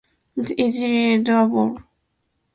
[0.35, 1.83] Is easily doable.